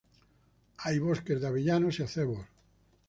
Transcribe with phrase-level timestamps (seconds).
[0.79, 2.47] Hay bosques de avellanos y acebos.